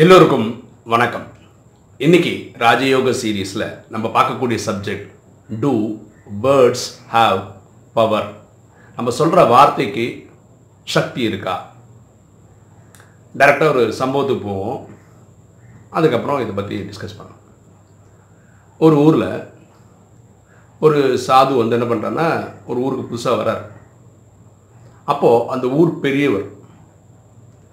[0.00, 0.46] எல்லோருக்கும்
[0.84, 1.24] வணக்கம்.
[1.98, 5.08] இன்னைக்கு ராஜயோக சீரீஸில் நம்ம பார்க்கக்கூடிய subject
[5.60, 5.72] two
[6.42, 7.40] birds have
[7.96, 8.28] power
[8.96, 10.06] நம்ம சொல்கிற வார்த்தைக்கு
[10.84, 11.72] சக்தி இருக்கா?
[13.38, 14.88] டைரெக்டாக ஒரு சம்பவத்துக்கு போவோம்.
[15.90, 17.42] அதுக்கப்புறம் இதை பற்றி டிஸ்கஸ் பண்ணோம்
[18.78, 19.28] ஒரு ஊரில்
[20.78, 22.28] ஒரு சாது வந்து என்ன பண்ணுறான்னா
[22.66, 23.62] ஒரு ஊருக்கு புதுசாக வரார்.
[25.04, 26.48] அப்போது அந்த ஊர் பெரியவர்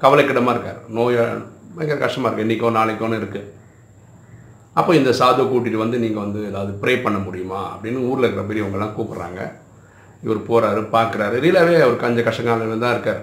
[0.03, 0.83] கவலைக்கிடமாக இருக்கார்.
[0.99, 1.25] நோயா
[1.75, 3.47] பயங்கர கஷ்டமாக இருக்குது இன்றைக்கோ நாளைக்கோன்னு இருக்குது
[4.79, 7.61] அப்போ இந்த சாது கூட்டிகிட்டு வந்து நீங்கள் வந்து ஏதாவது ப்ரே பண்ண முடியுமா?
[7.73, 9.41] அப்படின்னு ஊரில் இருக்கிற பெரியவங்கெல்லாம் கூப்பிட்றாங்க.
[10.25, 13.21] இவர் போகிறாரு பார்க்குறாரு ரீலாகவே அவர் கஞ்ச கஷ்டங்காலில் தான் இருக்கார்.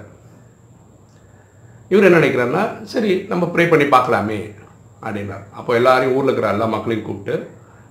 [1.90, 4.38] இவர் என்ன நினைக்கிறாருன்னா சரி நம்ம ப்ரே பண்ணி பார்க்கலாமே
[5.04, 5.44] அப்படின்னார்.
[5.58, 7.34] அப்போ எல்லாரையும் ஊரில் இருக்கிற எல்லா மக்களையும் கூப்பிட்டு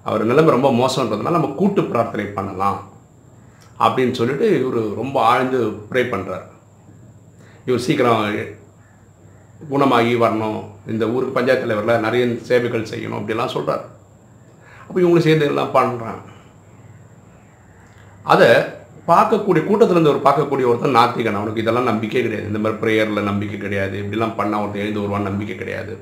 [0.10, 2.80] அவர் நிலைமை ரொம்ப மோசம்ன்றதுனால நம்ம கூட்டு பிரார்த்தனை பண்ணலாம்
[3.86, 5.60] அப்படின்னு சொல்லிட்டு இவர் ரொம்ப ஆழ்ந்து
[5.90, 6.46] ப்ரே பண்ணுறார்
[7.70, 8.22] இவர் சீக்கிரம்
[9.72, 10.62] குணமாகி வரணும்.
[10.94, 13.84] இந்த ஊருக்கு பஞ்சாயத்து தலைவரில் நிறைய சேவைகள் செய்யணும் அப்படிலாம் சொல்கிறார்
[14.88, 16.24] அப்போ இவங்களும் சேர்ந்து எல்லாம் பண்ணுறாங்க
[18.34, 18.50] அதை
[19.10, 21.38] பார்க்கக்கூடிய கூட்டத்திலேருந்து ஒரு பார்க்கக்கூடிய ஒருத்தன் நாத்திகன்.
[21.40, 22.48] அவனுக்கு இதெல்லாம் நம்பிக்கை கிடையாது.
[22.52, 23.96] இந்த மாதிரி ப்ரேயரில் நம்பிக்கை கிடையாது.
[24.04, 25.94] இப்படிலாம் பண்ணால் ஒருத்தன் எழுந்து வருவான்னு நம்பிக்கை கிடையாது.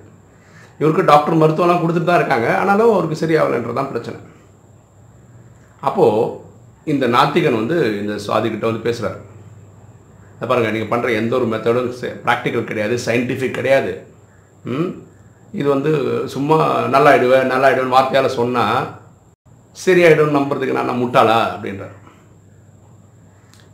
[0.80, 2.48] இவருக்கு டாக்டர் மருத்துவம்லாம் கொடுத்துட்டு தான் இருக்காங்க.
[2.62, 4.20] ஆனாலும் அவருக்கு சரியாகலைன்றது தான் பிரச்சனை.
[5.90, 6.32] அப்போது
[6.94, 9.20] இந்த நாத்திகன் வந்து இந்த சுவாதிக்கிட்ட வந்து பேசுகிறார்
[10.50, 11.90] பாருங்கள் நீங்கள் பண்ணுற எந்த ஒரு மெத்தடும்
[12.26, 13.92] ப்ராக்டிக்கல் கிடையாது சயின்டிஃபிக் கிடையாது.
[15.60, 15.92] இது வந்து
[16.34, 16.58] சும்மா
[16.96, 18.88] நல்லாயிடுவேன் நல்லாயிடுவேன் வார்த்தையால் சொன்னால்
[19.84, 21.38] சரியாயிடும்னு நம்புறதுக்கு நான் முட்டாளா?
[21.54, 21.96] அப்படின்றார்.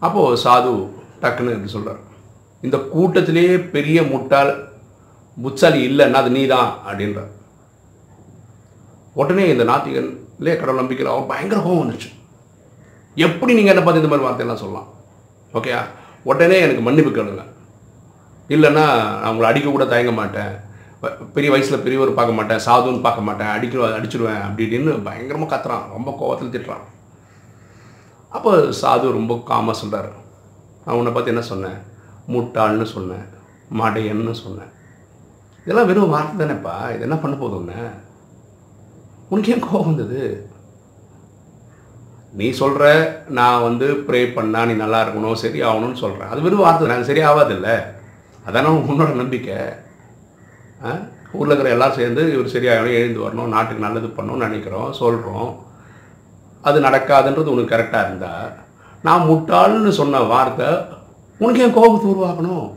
[0.06, 0.72] அப்போது சாது
[1.24, 2.04] டக்குன்னு இப்படி சொல்கிறார்
[2.66, 4.52] இந்த கூட்டத்திலேயே பெரிய முட்டாள்
[5.44, 7.32] புத்தாலி இல்லைன்னா அது நீ தான் அப்படின்றார்.
[9.22, 12.10] உடனே இந்த நாத்திகன்லே கடவுள் நம்பிக்கையில் அவன் பயங்கர கோவம் வந்துச்சு
[13.26, 14.90] எப்படி நீங்கள் என்ன பார்த்து இந்த மாதிரி வார்த்தையெல்லாம் சொல்லலாம்?
[15.58, 15.82] ஓகேயா?
[16.24, 17.44] உடனே எனக்கு மன்னிப்பு கேளுங்க.
[18.56, 18.86] இல்லைன்னா
[19.20, 20.54] நான் உங்களை அடிக்க கூட தயங்க மாட்டேன்.
[21.36, 25.86] பெரிய வயசில் பெரியவர் பார்க்க மாட்டேன் சாதுன்னு பார்க்க மாட்டேன் அடிக்க அடிச்சிடுவேன் அப்படி இப்படின்னு பயங்கரமாக கத்துறான்.
[25.96, 26.86] ரொம்ப கோவத்தில் திட்டுறான்.
[28.36, 30.10] அப்போ சாது ரொம்ப காமாக சொல்கிறார்
[30.84, 31.80] நான் உன்னை பார்த்து என்ன சொன்னேன்?
[32.34, 33.26] முட்டாள்னு சொன்னேன்
[33.80, 34.72] மடையன்னு சொன்னேன்.
[35.64, 36.76] இதெல்லாம் வெறும் வார்த்தை தானேப்பா.
[36.94, 37.80] இது என்ன பண்ண போதும் உன்னை?
[39.32, 40.22] உனக்கு ஏன் கோவம் வந்தது?
[42.34, 42.84] நீ சொல்கிற
[43.30, 47.22] நான் வந்து ப்ரே பண்ணால் நீ நல்லா இருக்கணும் சரி ஆகணும்னு சொல்கிறேன் அது வெறும் வார்த்தை நான் சரி
[47.22, 47.70] ஆகாதில்ல.
[48.48, 49.58] அதான உன்னோட நம்பிக்கை.
[50.86, 50.92] ஆ?
[51.32, 55.50] ஊரில் இருக்கிற எல்லாரும் சேர்ந்து இவர் சரியாகணும் எழுந்து வரணும் நாட்டுக்கு நல்லது பண்ணணும்னு நினைக்கிறோம் சொல்கிறோம்
[56.62, 58.52] அது நடக்காதுன்றது உனக்கு கரெக்டாக இருந்தால்
[59.02, 60.68] நான் முட்டாள்னு சொன்ன வார்த்தை
[61.38, 62.72] உனக்கு ஏன் கோபத்தை உருவாக்கணும்?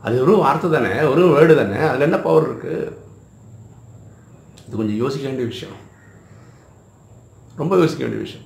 [0.00, 2.92] அது வெறும் வார்த்தை தானே ஒரு வேர்டு தானே அதில் என்ன பவர் இருக்குது
[4.66, 5.78] இது கொஞ்சம் யோசிக்க வேண்டிய விஷயம்.
[7.56, 8.42] ரொம்ப யோசிக்க வேண்டிய விஷயம்.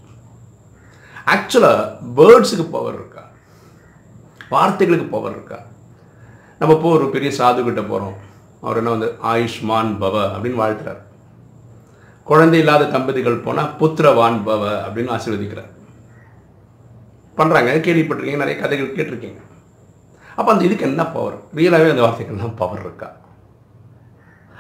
[1.27, 3.23] ஆக்சுவலாக பேர்ட்ஸுக்கு பவர் இருக்கா?
[4.51, 5.59] வார்த்தைகளுக்கு பவர் இருக்கா?
[6.59, 8.17] நம்ம இப்போ ஒரு பெரிய சாது கிட்ட போகிறோம்
[8.61, 11.01] அவர் என்ன வந்து ஆயுஷ்மான் பவ அப்படின்னு வாழ்த்துறார்.
[12.25, 15.71] குழந்தை இல்லாத தம்பதிகள் போனால் புத்திரவான் பவ அப்படின்னு ஆசீர்வதிக்கிறார்.
[17.37, 19.41] பண்ணுறாங்க கேள்விப்பட்டிருக்கீங்க நிறைய கதைகள் கேட்டிருக்கீங்க.
[20.37, 23.09] அப்போ அந்த இதுக்கு என்ன பவர் ரியலாகவே அந்த வார்த்தைகள்லாம் பவர் இருக்கா?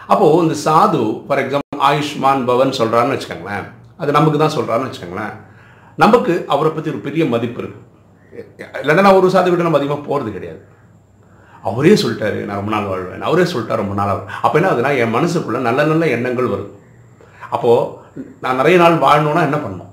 [0.06, 3.66] அப்போது இந்த சாது ஃபார் எக்ஸாம்பிள் ஆயுஷ்மான் பவன் சொல்கிறான்னு வச்சுக்கோங்களேன்.
[3.97, 5.34] அது நமக்கு தான் சொல்கிறான்னு வச்சுக்கோங்களேன்.
[6.03, 7.81] நமக்கு அவரை பற்றி ஒரு பெரிய மதிப்பு இருக்கு.
[8.83, 10.61] இல்லைன்னா நான் ஒரு சாதி விட நம்ம அதிகமாக போகிறது கிடையாது.
[11.69, 13.25] அவரே சொல்லிட்டாரு நான் ரொம்ப நாள் வாழ்வேன்.
[13.28, 16.71] அவரே சொல்லிட்டாரு ரொம்ப நாள் வாழ்வேன் அப்போ என்ன ஆகுதுன்னா என் மனசுக்குள்ளே நல்ல நல்ல எண்ணங்கள் வரும்.
[17.55, 17.89] அப்போது
[18.44, 19.91] நான் நிறைய நாள் வாழணும்னா என்ன பண்ணணும்?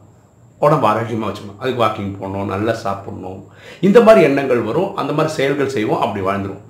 [0.66, 1.60] உடம்பு ஆரோக்கியமாக வச்சுக்கணும்.
[1.62, 3.42] அதுக்கு வாக்கிங் போகணும் நல்லா சாப்பிட்ணும்.
[3.88, 4.94] இந்த மாதிரி எண்ணங்கள் வரும்.
[5.02, 6.02] அந்த மாதிரி செயல்கள் செய்வோம்.
[6.06, 6.64] அப்படி வாழ்ந்துடும்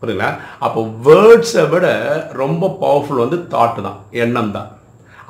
[0.00, 0.28] புரியுதுங்களா?
[0.66, 1.86] அப்போ வேர்ட்ஸை விட
[2.42, 4.68] ரொம்ப பவர்ஃபுல் வந்து தாட்டு தான் எண்ணம் தான்.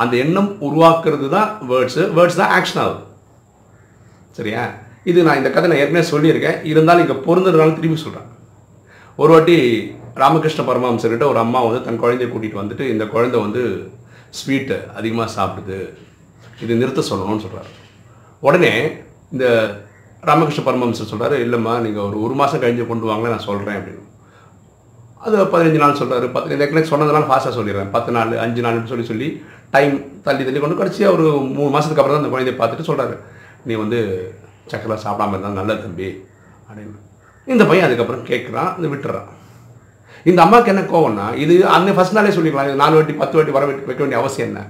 [0.02, 3.00] அந்த எண்ணம் உருவாக்குறது தான் வேர்ட்ஸு வேர்ட்ஸ் தான் ஆக்ஷன் ஆகுது.
[4.38, 4.62] சரியா?
[5.10, 6.58] இது நான் இந்த கதை நான் ஏற்கனவே சொல்லியிருக்கேன்.
[6.70, 8.28] இருந்தாலும் இங்கே பொருந்துறதுனால திரும்பி சொல்கிறேன்
[9.22, 9.56] ஒரு வாட்டி
[10.22, 13.62] ராமகிருஷ்ண பரமஹம்சர்கிட்ட ஒரு அம்மா வந்து தன் குழந்தைய கூட்டிகிட்டு வந்துட்டு இந்த குழந்தை வந்து
[14.38, 15.78] ஸ்வீட்டு அதிகமாக சாப்பிடுது.
[16.64, 17.70] இது நிறுத்த சொல்லணும்னு சொல்கிறார்
[18.48, 18.72] உடனே
[19.34, 19.46] இந்த
[20.28, 24.04] ராமகிருஷ்ண பரமஹம்சர் சொல்கிறாரு இல்லைம்மா நீங்கள் ஒரு ஒரு மாதம் கழிஞ்சு கொண்டு வாங்க நான் சொல்கிறேன் அப்படின்னு.
[25.24, 27.90] அது பதினஞ்சு நாள் சொல்கிறாரு பத்து ஏற்கனவே சொன்னதுனால ஃபாஸ்ட்டாக சொல்லிடுறேன்.
[27.96, 29.28] பத்து நாள் அஞ்சு நாள்னு சொல்லி சொல்லி
[29.74, 29.96] டைம்
[30.26, 31.26] தள்ளி தள்ளி கொண்டு கடைசியாக ஒரு
[31.56, 33.14] மூணு மாதத்துக்கு அப்புறம் தான் அந்த குழந்தைய பார்த்துட்டு சொல்கிறாரு
[33.68, 33.98] நீ வந்து
[34.72, 36.08] சக்கரை சாப்பிடாம இருந்தால் நல்லது தம்பி
[36.68, 36.98] அப்படின்னு.
[37.52, 39.28] இந்த பையன் அதுக்கப்புறம் கேட்குறான் இந்த விட்டுறான்.
[40.30, 43.66] இந்த அம்மாவுக்கு என்ன கோவம்னா இது அந்த ஃபஸ்ட் நாளே சொல்லிக்கலாம் இது நாலு வாட்டி பத்து வாட்டி வர
[43.88, 44.62] வைக்க வேண்டிய அவசியம் என்ன?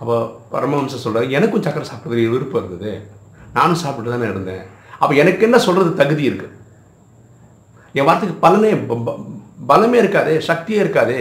[0.00, 0.16] அப்போ
[0.52, 2.92] பரமஹம்சர் சொல்கிறார் எனக்கும் சக்கரை சாப்பிட்றது விருப்பம் இருந்தது.
[3.58, 4.64] நானும் சாப்பிட்டு தானே இருந்தேன்.
[5.00, 6.58] அப்போ எனக்கு என்ன சொல்கிறது தகுதி இருக்குது
[7.98, 8.72] என் வார்த்தைக்கு பலனே
[9.70, 11.20] பலமே இருக்காதே சக்தியே இருக்காதே.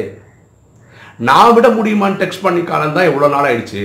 [1.30, 3.84] நான் விட முடியுமான்னு டெக்ஸ்ட் பண்ணி காலம் தான் இவ்வளோ நாள் ஆயிடுச்சு.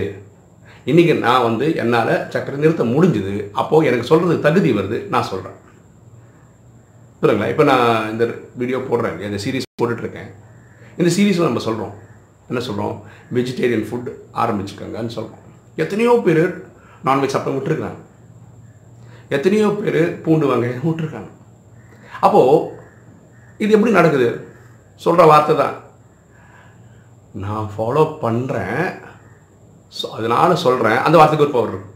[0.90, 3.34] இன்றைக்கி நான் வந்து என்னால் சக்கரை நிறுத்த முடிஞ்சுது.
[3.60, 5.56] அப்போது எனக்கு சொல்கிறது தகுதி வருது நான் சொல்கிறேன்
[7.20, 8.24] புரியுங்களா இப்போ நான் இந்த
[8.60, 9.16] வீடியோ போடுறேன்.
[9.28, 10.30] இந்த சீரீஸ் போட்டுட்ருக்கேன்.
[11.00, 11.94] இந்த சீரீஸில் நம்ம சொல்கிறோம்
[12.50, 12.96] என்ன சொல்கிறோம்
[13.36, 14.10] வெஜிடேரியன் ஃபுட்
[14.42, 15.42] ஆரம்பிச்சுக்கோங்கன்னு சொல்கிறோம்
[15.84, 16.44] எத்தனையோ பேர்
[17.08, 17.98] நான்வெஜ் சாப்பிட விட்டுருக்காங்க.
[19.36, 21.30] எத்தனையோ பேர் பூண்டு வாங்க விட்டுருக்காங்க.
[22.26, 22.54] அப்போது
[23.64, 24.28] இது எப்படி நடக்குது?
[25.04, 25.74] சொல்கிற வார்த்தை தான்.
[27.44, 28.82] நான் ஃபாலோ பண்ணுறேன்
[29.98, 31.92] ஸோ அதனால் சொல்கிறேன் அந்த வார்த்தைக்கு ஒரு பவர் இருக்கும்.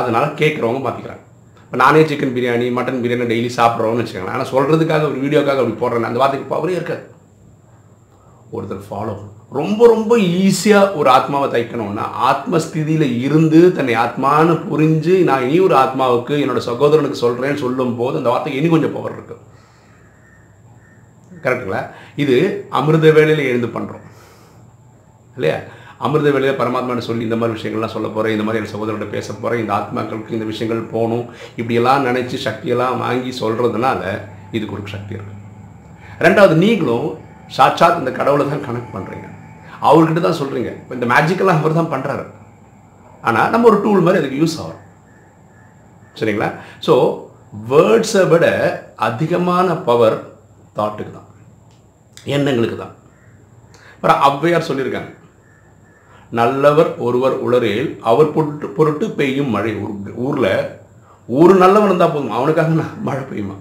[0.00, 1.24] அதனால் கேட்குறவங்க மாற்றிக்கிறாங்க
[1.64, 4.36] இப்போ நானே chicken biryani mutton biryani daily சாப்பிட்றோன்னு வச்சுக்கோங்களேன்.
[4.38, 7.04] ஆனால் சொல்கிறதுக்காக ஒரு வீடியோக்காக அப்படி போடுறேன் அந்த வார்த்தைக்கு பவரே இருக்காது.
[8.56, 9.14] ஒருத்தர் ஃபாலோ
[9.58, 10.12] ரொம்ப ரொம்ப
[10.42, 17.22] ஈஸியாக ஒரு ஆத்மாவை தைக்கணும்னா ஆத்மஸ்திதியில் இருந்து தன்னை ஆத்மான்னு புரிஞ்சு நான் இனி ஒரு ஆத்மாவுக்கு என்னோட சகோதரனுக்கு
[17.24, 19.40] சொல்கிறேன்னு சொல்லும் போது அந்த வார்த்தைக்கு இனி கொஞ்சம் பவர் இருக்குது
[21.42, 21.80] கரெக்டுங்களா
[22.22, 22.36] இது
[22.78, 24.04] அமிர்த வேலையில் எழுந்து பண்ணுறோம்
[25.36, 25.56] இல்லையா?
[26.06, 29.62] அமிர்த வேலையில் பரமாத்மான்னு சொல்லி இந்த மாதிரி விஷயங்கள்லாம் சொல்ல போகிறேன் இந்த மாதிரி என் சகோதரர்கிட்ட பேச போகிறேன்
[29.62, 31.24] இந்த ஆத்மாக்களுக்கு இந்த விஷயங்கள் போகணும்
[31.60, 34.00] இப்படியெல்லாம் நினச்சி சக்தியெல்லாம் வாங்கி சொல்கிறதுனால
[34.56, 35.36] இதுக்கு ஒரு சக்தி இருக்கு.
[36.26, 37.06] ரெண்டாவது நீங்களும்
[37.56, 39.26] சாட்சாத் இந்த கடவுளை தான் கனெக்ட் பண்ணுறீங்க
[39.88, 42.24] அவர்கிட்ட தான் சொல்கிறீங்க இப்போ இந்த மேஜிக்கெல்லாம் அவர் தான் பண்ணுறாரு
[43.28, 44.80] ஆனால் நம்ம ஒரு டூல் மாதிரி அதுக்கு யூஸ் ஆகும்
[46.16, 46.48] சரிங்களா?
[46.86, 46.94] ஸோ
[47.70, 48.46] வேர்ட்ஸை விட
[49.08, 50.16] அதிகமான பவர்
[50.78, 51.28] தாட்டுக்கு தான்.
[52.24, 52.94] எண்ணங்களுக்கு தான்.
[53.94, 55.12] அப்புறம் ஔவையார் சொல்லியிருக்காங்க
[56.38, 59.72] நல்லவர் ஒருவர் உளரேல் அவர் பொருட்டு பொருட்டு பெய்யும் மழை.
[59.82, 60.54] ஊர் ஊரில்
[61.28, 62.36] ஒரு நல்லவன் இருந்தால் போதும்?
[62.38, 63.56] அவனுக்காக நான் மழை பெய்யுமா?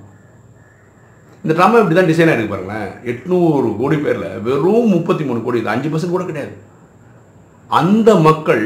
[1.44, 2.90] இந்த ட்ராமா இப்படி தான் டிசைன் ஆகிருக்கு பாருங்களேன்.
[3.12, 6.54] எட்நூறு கோடி பேரில் வெறும் முப்பத்தி மூணு கோடி இது அஞ்சு பர்சன்ட் கூட கிடையாது.
[7.70, 8.66] அந்த மக்கள்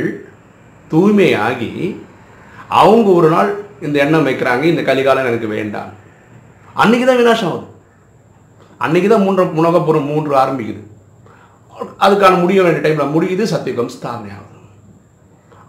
[0.92, 1.71] தூய்மையாகி
[2.68, 3.50] அவங்க ஒரு நாள்
[3.86, 5.92] இந்த எண்ணம் வைக்கிறாங்க இந்த கலிகாலம் எனக்கு வேண்டாம்.
[6.74, 7.68] அன்னைக்கு தான் வினாசம் ஆகுது.
[8.83, 10.81] அன்றைக்கி தான் மூன்று முனகப்புறம் மூன்று ஆரம்பிக்குது.
[12.06, 14.60] அதுக்கான முடிய வேண்டிய டைமில் முடியுது சத்தியுகம் ஸ்தாபனை ஆகுது.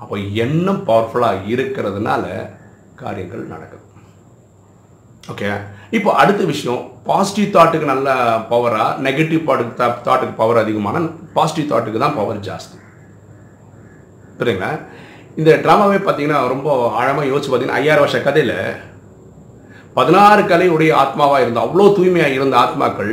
[0.02, 0.14] அப்போ
[0.44, 2.24] எண்ணம் பவர்ஃபுல்லாக இருக்கிறதுனால
[3.02, 3.84] காரியங்கள் நடக்குது.
[5.32, 5.48] ஓகே
[5.96, 8.08] இப்போ அடுத்த விஷயம் பாசிட்டிவ் தாட்டுக்கு நல்ல
[8.50, 11.02] பவராக நெகட்டிவ் தாட்டுக்கு தாட்டுக்கு பவர் அதிகமான
[11.36, 12.76] பாசிட்டிவ் தாட்டுக்கு தான் பவர் ஜாஸ்தி.
[14.38, 14.70] புரியுங்களா
[15.40, 16.68] இந்த ட்ராமாவே பார்த்தீங்கன்னா ரொம்ப
[17.00, 18.56] ஆழமாக யோசிச்சு பார்த்தீங்கன்னா ஐயாயிரம் வருஷ கதையில்
[19.98, 23.12] பதினாறு கலையுடைய ஆத்மாவாக இருந்த அவ்வளோ தூய்மையாக இருந்த ஆத்மாக்கள்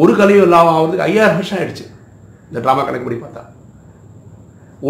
[0.00, 1.86] ஒரு கலையும் இல்லாமல் ஆகிறதுக்கு ஐயாயிரம் வருஷம் ஆயிடுச்சு.
[2.48, 3.42] இந்த ட்ராமா கணக்குப்படி பார்த்தா.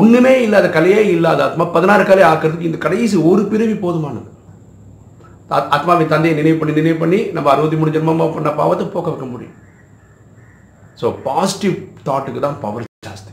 [0.00, 4.29] ஒன்றுமே இல்லாத கலையே இல்லாத ஆத்மா பதினாறு கலை ஆக்கிறதுக்கு இந்த கடைசி ஒரு பிறவி போதுமானது.
[5.77, 9.56] ஆத்மாவின் தந்தையை நினைவு பண்ணி நினைவு பண்ணி நம்ம அறுபத்தி மூணு ஜென்மமாக பண்ண பாவத்தை போக்க வைக்க முடியும்.
[11.00, 11.77] ஸோ பாசிட்டிவ்
[12.09, 13.32] தாட்டுக்கு தான் பவர் ஜாஸ்தி.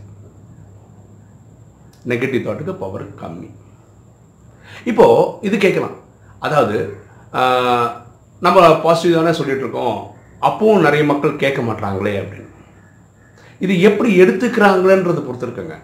[2.12, 3.50] நெகட்டிவ் தாட்டுக்கு பவர் கம்மி.
[4.92, 5.06] இப்போ
[5.50, 5.96] இது கேட்கலாம்.
[6.48, 6.78] அதாவது
[8.46, 9.98] நம்ம பாசிட்டிவ் தானே சொல்லிகிட்ருக்கோம் இருக்கோம்
[10.48, 12.52] அப்பவும் நிறைய மக்கள் கேட்க மாட்டாங்களே அப்படின்னு.
[13.66, 15.76] இது எப்படி எடுத்துக்கிறாங்களேன்றதை பொறுத்து இருக்குங்க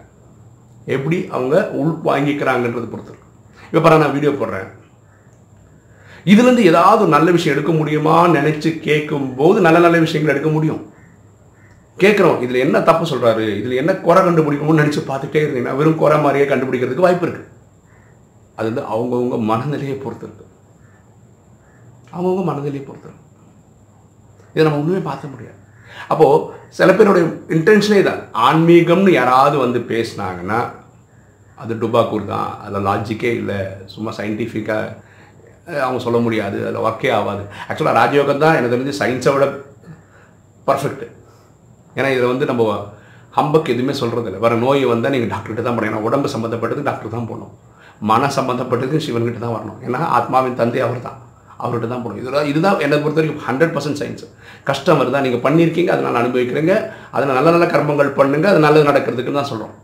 [0.96, 3.28] எப்படி அவங்க உள் வாங்கிக்கிறாங்கன்றது பொறுத்துருக்கு.
[3.68, 4.68] இப்போ பாரு நான் வீடியோ போடுறேன்.
[6.32, 10.82] இதுலேருந்து ஏதாவது நல்ல விஷயம் எடுக்க முடியுமான்னு நினச்சி கேட்கும்போது நல்ல நல்ல விஷயங்கள் எடுக்க முடியும்.
[12.02, 16.46] கேட்குறோம் இதில் என்ன தப்பு சொல்கிறாரு இதில் என்ன குறை கண்டுபிடிக்கணும்னு நினச்சி பார்த்துட்டே இருந்தீங்கன்னா வெறும் குறை மாதிரியே
[16.52, 17.50] கண்டுபிடிக்கிறதுக்கு வாய்ப்பு இருக்குது
[18.58, 20.43] அது வந்து அவங்கவுங்க மனநிலையை பொறுத்திருக்கு.
[22.14, 23.10] அவங்கவுங்க மனதிலேயே பொறுத்து
[24.54, 25.58] இதை நம்ம ஒன்றுமே பார்க்க முடியாது.
[26.12, 26.44] அப்போது
[26.78, 27.24] சில பேருடைய
[27.56, 30.60] இன்டென்ஷனே தான் ஆன்மீகம்னு யாராவது வந்து பேசினாங்கன்னா
[31.62, 32.50] அது டுபாக்கூர் தான்.
[32.64, 33.58] அதில் லாஜிக்கே இல்லை.
[33.92, 34.92] சும்மா சயின்டிஃபிக்காக
[35.84, 36.56] அவங்க சொல்ல முடியாது.
[36.64, 37.42] அதில் ஒர்க்கே ஆகாது.
[37.68, 39.46] ஆக்சுவலாக ராஜயோகம் தான் எனக்கு தெரிஞ்சு சயின்ஸை விட
[40.68, 41.04] பர்ஃபெக்ட்
[41.98, 42.62] ஏன்னா இதில் வந்து நம்ம
[43.38, 46.06] ஹம்பக்கு எதுவுமே சொல்கிறது இல்லை வர நோய் வந்தால் நீங்கள் டாக்டர்கிட்ட தான் போகணும்.
[46.08, 47.52] உடம்பு சம்மந்தப்பட்டது டாக்டர் தான் போகணும்.
[48.10, 49.78] மன சம்மந்தப்பட்டதுக்கு சிவன்கிட்ட தான் வரணும்.
[49.86, 51.18] ஏன்னா ஆத்மாவின் தந்தை அவர் தான்
[51.62, 52.20] அவர்கிட்ட தான் போகணும்.
[52.22, 54.24] இதெல்லாம் இதுதான் என்னை பொறுத்த வரைக்கும் ஹண்ட்ரட் பர்சன்ட் சயின்ஸ்
[54.68, 56.74] கஸ்டமர் தான் நீங்கள் பண்ணியிருக்கீங்க அதை நான் அனுபவிக்கிறேங்க.
[57.14, 59.74] அதில் நல்ல நல்ல கர்மங்கள் பண்ணுங்க அது நல்லது நடக்கிறதுக்குன்னு தான் சொல்கிறோம்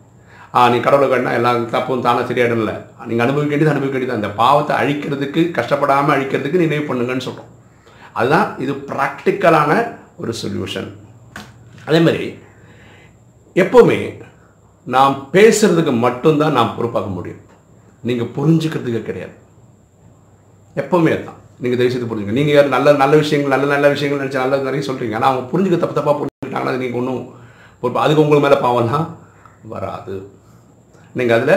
[0.57, 2.62] ஆ நீ கடவுளை வேணா எல்லா தப்பும் தானே சரியாயிடும்
[3.09, 4.19] நீங்கள் அனுபவிக்க வேண்டியது அனுபவிக்க வேண்டியது.
[4.21, 7.50] அந்த பாவத்தை அழிக்கிறதுக்கு கஷ்டப்படாமல் அழிக்கிறதுக்கு நினைவு பண்ணுங்கன்னு சொல்கிறோம்
[8.21, 9.73] அதுதான் இது ப்ராக்டிக்கலான
[10.23, 10.89] ஒரு சொல்யூஷன்
[11.89, 12.25] அதே மாதிரி
[13.57, 14.00] எப்போவுமே
[14.95, 17.45] நாம் பேசுகிறதுக்கு மட்டும்தான் நாம் பொறுப்பாக முடியும்.
[18.09, 19.35] நீங்கள் புரிஞ்சுக்கிறதுக்கு கிடையாது.
[20.83, 24.43] எப்போவுமே தான் நீங்கள் தயவு செய்து புரிஞ்சுங்க நீங்கள் யார் நல்ல நல்ல விஷயங்கள் நல்ல நல்ல விஷயங்கள் நினச்சி
[24.43, 27.23] நல்லது நிறைய சொல்கிறீங்க ஆனால் அவங்க புரிஞ்சுக்க தப்பு தப்பாக புரிஞ்சுக்கிட்டாங்கன்னா அது நீங்கள் ஒன்றும்
[27.83, 29.09] பொறுப்பு அதுக்கு உங்களுக்கு மேலே பாவம்லாம்
[29.73, 30.14] வராது.
[31.19, 31.57] நீங்கள் அதில்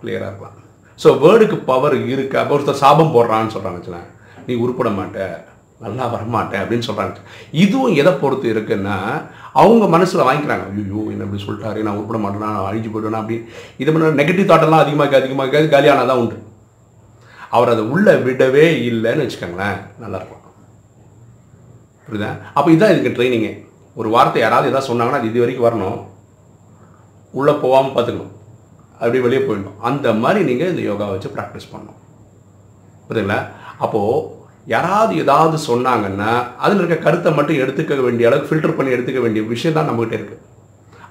[0.00, 0.56] கிளியராக இருக்கலாம்.
[1.02, 2.38] ஸோ வேர்டுக்கு பவர் இருக்கா.
[2.42, 4.10] அப்போ ஒருத்தர் சாபம் போடுறான்னு சொல்கிறாங்க வச்சுக்கோங்களேன்
[4.48, 5.28] நீ உருப்பட மாட்ட.
[5.84, 7.24] நல்லா வரமாட்டேன் அப்படின்னு சொல்கிறாங்க
[7.64, 8.96] இதுவும் எதை பொறுத்து இருக்குன்னா
[9.60, 10.64] அவங்க மனசில் வாங்கிக்கிறாங்க.
[10.72, 11.80] ஐயோ என்ன இப்படி சொல்லிட்டாரு?
[11.86, 12.44] நான் உருப்பட மாட்டேன்?
[12.46, 13.38] நான் அழிஞ்சு போயிடுவேன் அப்படி.
[13.82, 16.36] இது பண்ண நெகட்டிவ் தாட்டெல்லாம் அதிகமாக அதிகமாக காலியானால் தான் உண்டு.
[17.56, 19.78] அவர் அதை உள்ளே விடவே இல்லைன்னு வச்சுக்கோங்களேன்.
[20.02, 20.44] நல்லாயிருக்கும்.
[22.06, 22.30] புரியுதா?
[22.56, 23.52] அப்போ இதுதான் இதுக்கு ட்ரைனிங்கே
[24.00, 26.00] ஒரு வார்த்தை யாராவது எதாவது சொன்னாங்கன்னா அது இது வரைக்கும் வரணும்.
[27.38, 28.34] உள்ளே போகாமல் பார்த்துக்கணும்.
[29.00, 31.98] அப்படியே வெளியே போயிடணும் அந்த மாதிரி நீங்கள் இந்த யோகா வச்சு ப்ராக்டிஸ் பண்ணணும்.
[33.08, 33.40] புரியுதுங்களா?
[33.84, 34.36] அப்போது
[34.74, 36.30] யாராவது ஏதாவது சொன்னாங்கன்னா
[36.64, 40.44] அதில் இருக்க கருத்தை மட்டும் எடுத்துக்க வேண்டிய அளவுக்கு ஃபில்டர் பண்ணி எடுத்துக்க வேண்டிய விஷயம் தான் நம்மகிட்ட இருக்குது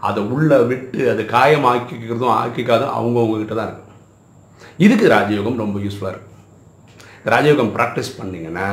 [0.07, 3.96] அதை உள்ளே விட்டு அதை காயமாக்கிக்கிறதும் ஆக்கிக்காதும் அவங்கவுங்ககிட்ட தான் இருக்குது
[4.85, 6.33] இதுக்கு ராஜயோகம் ரொம்ப யூஸ்ஃபுல்லாக இருக்கும்.
[7.33, 8.67] ராஜயோகம் ப்ராக்டிஸ் பண்ணிங்கன்னா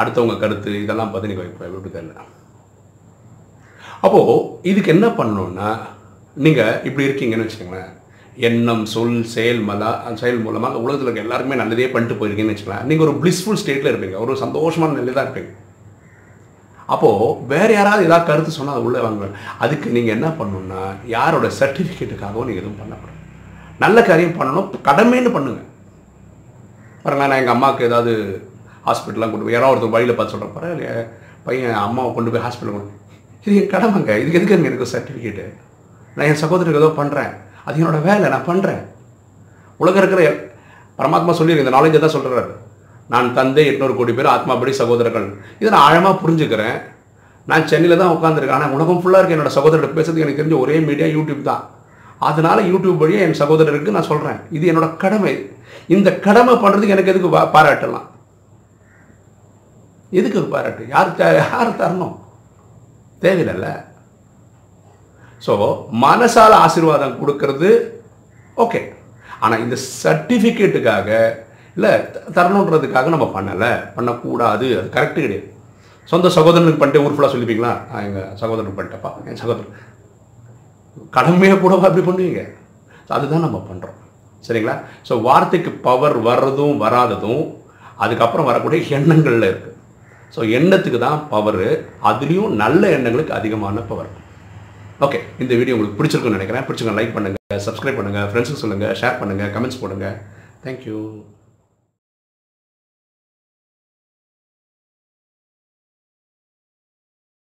[0.00, 2.26] அடுத்தவங்க கருத்து இதெல்லாம் பார்த்து நீங்கள் எப்படி தெரியல
[4.06, 4.34] அப்போது
[4.70, 5.70] இதுக்கு என்ன பண்ணணுன்னா
[6.44, 7.92] நீங்கள் இப்படி இருக்கீங்கன்னு வச்சுக்கோங்களேன்.
[8.48, 9.88] எண்ணம் சொல் செயல் மலா
[10.20, 14.18] செயல் மூலமாக உலகத்தில் இருக்க எல்லாருக்குமே நல்லதே பண்ணிட்டு போயிருக்கீங்கன்னு வச்சுக்கலாம் நீங்கள் ஒரு பிளிஸ்ஃபுல் ஸ்டேட்டில் இருப்பீங்க.
[14.24, 15.52] ஒரு சந்தோஷமான நிலையில் தான் இருப்பீங்க.
[16.94, 19.26] அப்போது வேறு யாராவது ஏதாவது கருத்து சொன்னால் அதை உள்ளே வாங்க
[19.64, 20.82] அதுக்கு நீங்கள் என்ன பண்ணணுன்னா
[21.16, 23.17] யாரோட சர்டிஃபிகேட்டுக்காகவும் நீங்கள் எதுவும் பண்ணக்கூடாது.
[23.84, 24.68] நல்ல காரியம் பண்ணணும்.
[24.88, 25.60] கடமைன்னு பண்ணுங்க.
[27.02, 28.12] பாருங்களேன் நான் எங்கள் அம்மாவுக்கு ஏதாவது
[28.86, 30.94] ஹாஸ்பிட்டலாம் கொண்டு போய் யாராவது ஒருத்தர் வழியில் பார்த்து சொல்கிறேன் பரவாயில்லையே
[31.46, 32.96] பையன் அம்மாவை கொண்டு போய் ஹாஸ்பிட்டல் கொண்டு
[33.44, 34.12] இது என் கடமைங்க.
[34.22, 35.44] இதுக்கு எதுக்கு எனக்கு சர்டிஃபிகேட்டு
[36.14, 37.32] நான் என் சகோதரருக்கு ஏதோ பண்ணுறேன்
[37.66, 38.82] அது என்னோட வேலை நான் பண்ணுறேன்
[39.82, 40.22] உலகம் இருக்கிற
[40.98, 42.52] பரமாத்மா சொல்லி இந்த நாலேஜை தான் சொல்கிறாரு
[43.12, 45.26] நான் தந்தை எட்நூறு கோடி பேர் ஆத்மாபடி சகோதரர்கள்.
[45.60, 46.76] இதை நான் ஆழமாக புரிஞ்சுக்கிறேன்.
[47.50, 51.06] நான் சென்னையில் தான் உட்காந்துருக்கேன் ஆனால் உலகம் ஃபுல்லாக இருக்க என்னோட சகோதரர்கிட்ட பேசுறது எனக்கு தெரிஞ்ச ஒரே மீடியா
[51.16, 51.62] யூடியூப் தான்.
[52.28, 55.34] அதனால யூடியூப் வழியாக என் சகோதரருக்கு நான் சொல்கிறேன் இது என்னோட கடமை.
[55.96, 58.06] இந்த கடமை பண்ணுறதுக்கு எனக்கு எதுக்கு பாராட்டலாம்?
[60.18, 60.82] எதுக்கு பாராட்டு?
[60.94, 61.10] யார்
[61.42, 62.16] யார் தரணும்?
[63.24, 63.68] தேவையில்லைல்ல.
[65.46, 65.52] ஸோ
[66.04, 67.70] மனசால் ஆசீர்வாதம் கொடுக்கறது
[68.64, 68.80] ஓகே
[69.44, 71.08] ஆனால் இந்த சர்டிஃபிகேட்டுக்காக
[71.76, 71.92] இல்லை
[72.36, 73.72] தரணுன்றதுக்காக நம்ம பண்ணலை.
[73.96, 74.66] பண்ணக்கூடாது.
[74.78, 75.48] அது கரெக்டு கிடையாது.
[76.12, 77.72] சொந்த சகோதரனுக்கு பண்ணிட்டு ஊர் ஃபுல்லாக சொல்லிப்பீங்களா
[78.06, 79.10] எங்கள் சகோதரனுக்கு பண்ணிட்டப்பா.
[79.28, 79.74] என் சகோதரன்
[81.16, 82.42] கடமையாக கூட அப்படி பண்ணுவீங்க?
[83.16, 83.98] அதுதான் நம்ம பண்ணுறோம்
[84.44, 84.74] சரிங்களா?
[85.08, 87.42] ஸோ வார்த்தைக்கு பவர் வர்றதும் வராததும்
[88.04, 89.76] அதுக்கப்புறம் வரக்கூடிய எண்ணங்களில் இருக்குது
[90.34, 91.68] ஸோ எண்ணத்துக்கு தான் பவரு
[92.10, 94.10] அதுலேயும் நல்ல எண்ணங்களுக்கு அதிகமான பவர்
[95.06, 96.66] ஓகே இந்த வீடியோ உங்களுக்கு பிடிச்சிருக்குன்னு நினைக்கிறேன்.
[96.68, 100.06] பிடிச்சிருக்கேன் லைக் பண்ணுங்கள் சப்ஸ்கிரைப் பண்ணுங்கள் ஃப்ரெண்ட்ஸுக்கு சொல்லுங்கள் ஷேர் பண்ணுங்கள் கமெண்ட்ஸ் போடுங்க.
[100.64, 101.00] தேங்க்யூ